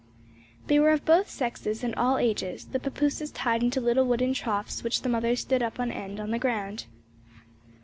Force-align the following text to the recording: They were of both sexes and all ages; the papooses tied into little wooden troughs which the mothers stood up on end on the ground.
They 0.65 0.79
were 0.79 0.89
of 0.89 1.05
both 1.05 1.29
sexes 1.29 1.83
and 1.83 1.93
all 1.93 2.17
ages; 2.17 2.65
the 2.65 2.79
papooses 2.79 3.29
tied 3.31 3.61
into 3.61 3.79
little 3.79 4.03
wooden 4.03 4.33
troughs 4.33 4.83
which 4.83 5.03
the 5.03 5.09
mothers 5.09 5.41
stood 5.41 5.61
up 5.61 5.79
on 5.79 5.91
end 5.91 6.19
on 6.19 6.31
the 6.31 6.39
ground. 6.39 6.87